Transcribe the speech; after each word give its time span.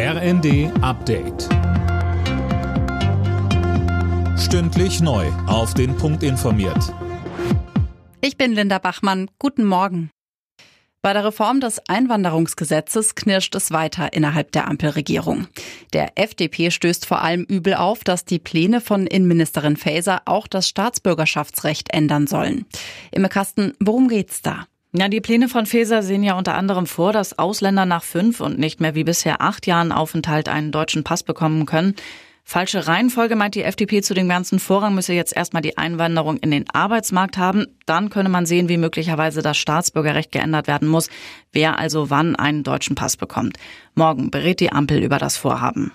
RND 0.00 0.70
Update. 0.80 1.48
Stündlich 4.38 5.00
neu. 5.00 5.26
Auf 5.48 5.74
den 5.74 5.96
Punkt 5.96 6.22
informiert. 6.22 6.94
Ich 8.20 8.36
bin 8.36 8.52
Linda 8.52 8.78
Bachmann. 8.78 9.28
Guten 9.40 9.64
Morgen. 9.64 10.10
Bei 11.02 11.12
der 11.14 11.24
Reform 11.24 11.58
des 11.58 11.80
Einwanderungsgesetzes 11.88 13.16
knirscht 13.16 13.56
es 13.56 13.72
weiter 13.72 14.12
innerhalb 14.12 14.52
der 14.52 14.68
Ampelregierung. 14.68 15.48
Der 15.92 16.16
FDP 16.16 16.70
stößt 16.70 17.04
vor 17.04 17.20
allem 17.20 17.42
übel 17.42 17.74
auf, 17.74 18.04
dass 18.04 18.24
die 18.24 18.38
Pläne 18.38 18.80
von 18.80 19.04
Innenministerin 19.08 19.76
Faeser 19.76 20.22
auch 20.26 20.46
das 20.46 20.68
Staatsbürgerschaftsrecht 20.68 21.92
ändern 21.92 22.28
sollen. 22.28 22.66
Imme 23.10 23.28
Kasten, 23.28 23.72
worum 23.80 24.06
geht's 24.06 24.42
da? 24.42 24.68
Ja, 24.92 25.08
die 25.08 25.20
Pläne 25.20 25.50
von 25.50 25.66
Feser 25.66 26.02
sehen 26.02 26.22
ja 26.22 26.38
unter 26.38 26.54
anderem 26.54 26.86
vor, 26.86 27.12
dass 27.12 27.38
Ausländer 27.38 27.84
nach 27.84 28.02
fünf 28.02 28.40
und 28.40 28.58
nicht 28.58 28.80
mehr 28.80 28.94
wie 28.94 29.04
bisher 29.04 29.42
acht 29.42 29.66
Jahren 29.66 29.92
Aufenthalt 29.92 30.48
einen 30.48 30.72
deutschen 30.72 31.04
Pass 31.04 31.22
bekommen 31.22 31.66
können. 31.66 31.94
Falsche 32.42 32.86
Reihenfolge 32.86 33.36
meint 33.36 33.54
die 33.54 33.62
FDP 33.62 34.00
zu 34.00 34.14
dem 34.14 34.30
ganzen 34.30 34.58
Vorrang 34.58 34.94
müsse 34.94 35.12
jetzt 35.12 35.36
erstmal 35.36 35.60
die 35.60 35.76
Einwanderung 35.76 36.38
in 36.38 36.50
den 36.50 36.64
Arbeitsmarkt 36.70 37.36
haben. 37.36 37.66
Dann 37.84 38.08
könne 38.08 38.30
man 38.30 38.46
sehen, 38.46 38.70
wie 38.70 38.78
möglicherweise 38.78 39.42
das 39.42 39.58
Staatsbürgerrecht 39.58 40.32
geändert 40.32 40.66
werden 40.66 40.88
muss, 40.88 41.10
wer 41.52 41.78
also 41.78 42.08
wann 42.08 42.34
einen 42.36 42.62
deutschen 42.62 42.96
Pass 42.96 43.18
bekommt. 43.18 43.58
Morgen 43.94 44.30
berät 44.30 44.60
die 44.60 44.72
Ampel 44.72 45.04
über 45.04 45.18
das 45.18 45.36
Vorhaben. 45.36 45.92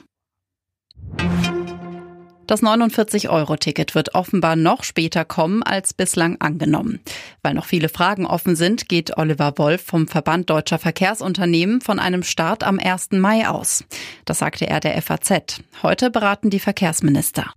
Das 2.48 2.62
49-Euro-Ticket 2.62 3.96
wird 3.96 4.16
offenbar 4.16 4.56
noch 4.56 4.84
später 4.84 5.24
kommen 5.26 5.64
als 5.64 5.94
bislang 5.94 6.40
angenommen. 6.42 7.00
Weil 7.42 7.54
noch 7.54 7.66
viele 7.66 7.90
Fragen 7.90 8.26
offen 8.26 8.56
sind, 8.56 8.90
geht 8.90 9.18
Oliver 9.18 9.58
Wolf 9.58 9.84
vom 9.86 10.08
Verband 10.08 10.50
Deutscher 10.50 10.80
Verkehrsunternehmen 10.80 11.82
von 11.82 12.00
einem 12.00 12.24
Start 12.24 12.64
am 12.64 12.80
1. 12.80 13.12
Mai 13.12 13.48
aus. 13.48 13.86
Das 14.26 14.40
sagte 14.40 14.68
er 14.68 14.80
der 14.80 15.02
FAZ. 15.02 15.62
Heute 15.82 16.10
beraten 16.10 16.50
die 16.50 16.60
Verkehrsminister. 16.60 17.54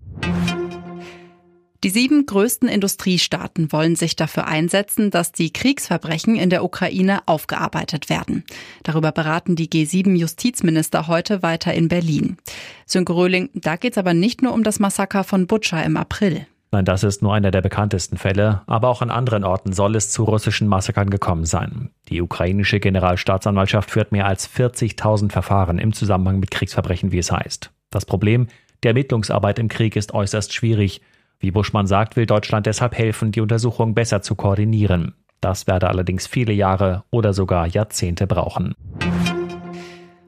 Die 1.87 1.91
sieben 1.91 2.27
größten 2.27 2.69
Industriestaaten 2.69 3.71
wollen 3.71 3.95
sich 3.95 4.17
dafür 4.17 4.49
einsetzen, 4.49 5.13
dass 5.13 5.31
die 5.31 5.53
Kriegsverbrechen 5.53 6.35
in 6.35 6.51
der 6.51 6.65
Ukraine 6.65 7.21
aufgearbeitet 7.27 8.11
werden. 8.11 8.43
Darüber 8.83 9.13
beraten 9.13 9.55
die 9.55 9.69
G7-Justizminister 9.69 11.07
heute 11.07 11.45
weiter 11.45 11.73
in 11.75 11.87
Berlin. 11.87 12.39
Sönke 12.87 13.13
Röhling, 13.13 13.51
da 13.55 13.77
geht 13.77 13.93
es 13.93 13.99
aber 13.99 14.15
nicht 14.15 14.43
nur 14.43 14.53
um 14.53 14.65
das 14.65 14.81
Massaker 14.81 15.23
von 15.23 15.47
Butscha 15.47 15.81
im 15.83 15.97
April. 15.97 16.49
Nein, 16.73 16.85
das 16.85 17.05
ist 17.05 17.23
nur 17.23 17.33
einer 17.33 17.53
der 17.53 17.63
bekanntesten 17.63 18.17
Fälle, 18.17 18.63
aber 18.67 18.89
auch 18.89 19.01
an 19.01 19.13
anderen 19.13 19.45
Orten 19.45 19.73
soll 19.73 19.95
es 19.95 20.11
zu 20.11 20.25
russischen 20.25 20.67
Massakern 20.67 21.09
gekommen 21.09 21.45
sein. 21.45 21.91
Die 22.09 22.21
ukrainische 22.21 22.81
Generalstaatsanwaltschaft 22.81 23.93
führt 23.93 24.11
mehr 24.11 24.27
als 24.27 24.51
40.000 24.51 25.31
Verfahren 25.31 25.79
im 25.79 25.93
Zusammenhang 25.93 26.41
mit 26.41 26.51
Kriegsverbrechen, 26.51 27.13
wie 27.13 27.19
es 27.19 27.31
heißt. 27.31 27.71
Das 27.91 28.05
Problem, 28.05 28.49
die 28.83 28.89
Ermittlungsarbeit 28.89 29.61
im 29.61 29.69
Krieg 29.69 29.95
ist 29.95 30.15
äußerst 30.15 30.53
schwierig. 30.53 31.01
Wie 31.39 31.51
Buschmann 31.51 31.87
sagt, 31.87 32.17
will 32.17 32.27
Deutschland 32.27 32.67
deshalb 32.67 32.97
helfen, 32.97 33.33
die 33.33 33.41
Untersuchung 33.41 33.95
besser 33.95 34.23
zu 34.23 34.35
koordinieren. 34.35 35.15
Das 35.41 35.67
werde 35.67 35.89
allerdings 35.89 36.27
viele 36.27 36.53
Jahre 36.53 37.05
oder 37.11 37.33
sogar 37.33 37.67
Jahrzehnte 37.67 38.27
brauchen. 38.27 38.75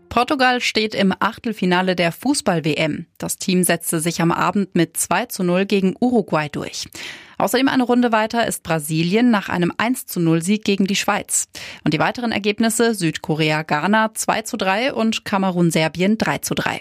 Portugal 0.08 0.60
steht 0.60 0.94
im 0.94 1.14
Achtelfinale 1.18 1.94
der 1.94 2.12
Fußball-WM. 2.12 3.06
Das 3.18 3.36
Team 3.36 3.62
setzte 3.62 4.00
sich 4.00 4.20
am 4.20 4.32
Abend 4.32 4.74
mit 4.74 4.96
2 4.96 5.26
zu 5.26 5.44
0 5.44 5.66
gegen 5.66 5.94
Uruguay 6.00 6.48
durch. 6.48 6.88
Außerdem 7.36 7.68
eine 7.68 7.84
Runde 7.84 8.10
weiter 8.10 8.46
ist 8.46 8.62
Brasilien 8.64 9.30
nach 9.30 9.48
einem 9.48 9.72
1 9.76 10.06
zu 10.06 10.18
0 10.18 10.42
Sieg 10.42 10.64
gegen 10.64 10.86
die 10.86 10.96
Schweiz. 10.96 11.48
Und 11.84 11.94
die 11.94 12.00
weiteren 12.00 12.32
Ergebnisse 12.32 12.94
Südkorea-Ghana 12.94 14.12
2 14.14 14.42
zu 14.42 14.56
3 14.56 14.94
und 14.94 15.24
Kamerun-Serbien 15.24 16.18
3 16.18 16.38
zu 16.38 16.54
3. 16.54 16.80